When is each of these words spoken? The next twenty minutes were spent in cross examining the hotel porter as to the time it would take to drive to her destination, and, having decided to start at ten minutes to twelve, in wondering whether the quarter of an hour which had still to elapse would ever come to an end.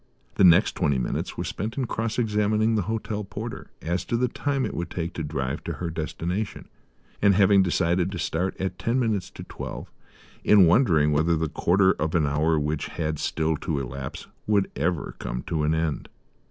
The 0.33 0.43
next 0.43 0.71
twenty 0.73 0.97
minutes 0.97 1.37
were 1.37 1.43
spent 1.43 1.77
in 1.77 1.85
cross 1.85 2.17
examining 2.17 2.73
the 2.73 2.81
hotel 2.89 3.23
porter 3.23 3.69
as 3.83 4.03
to 4.05 4.17
the 4.17 4.27
time 4.27 4.65
it 4.65 4.73
would 4.73 4.89
take 4.89 5.13
to 5.13 5.23
drive 5.23 5.63
to 5.65 5.73
her 5.73 5.91
destination, 5.91 6.69
and, 7.21 7.35
having 7.35 7.61
decided 7.61 8.11
to 8.11 8.17
start 8.17 8.59
at 8.59 8.79
ten 8.79 8.99
minutes 8.99 9.29
to 9.29 9.43
twelve, 9.43 9.91
in 10.43 10.65
wondering 10.65 11.11
whether 11.11 11.35
the 11.35 11.49
quarter 11.49 11.91
of 12.01 12.15
an 12.15 12.25
hour 12.25 12.59
which 12.59 12.87
had 12.87 13.19
still 13.19 13.55
to 13.57 13.77
elapse 13.79 14.25
would 14.47 14.71
ever 14.75 15.15
come 15.19 15.43
to 15.43 15.61
an 15.61 15.75
end. 15.75 16.09